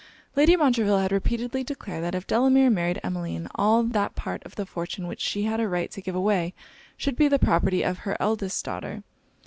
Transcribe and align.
Lady 0.35 0.55
Montreville 0.55 0.97
had 0.97 1.11
repeatedly 1.11 1.63
declared, 1.63 2.03
that 2.03 2.15
if 2.15 2.25
Delamere 2.25 2.71
married 2.71 2.99
Emmeline 3.03 3.47
all 3.53 3.83
that 3.83 4.15
part 4.15 4.41
of 4.47 4.55
the 4.55 4.65
fortune 4.65 5.05
which 5.05 5.21
she 5.21 5.43
had 5.43 5.59
a 5.59 5.67
right 5.67 5.91
to 5.91 6.01
give 6.01 6.15
away 6.15 6.55
should 6.97 7.15
be 7.15 7.27
the 7.27 7.37
property 7.37 7.83
of 7.83 7.99
her 7.99 8.17
eldest 8.19 8.65
daughter. 8.65 9.03